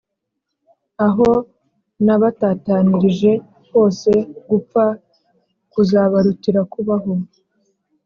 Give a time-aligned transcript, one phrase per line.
[1.07, 1.29] aho
[2.05, 3.31] nabatatanirije
[3.73, 4.09] hose
[4.49, 4.83] gupfa
[5.71, 7.11] kuzabarutira kubaho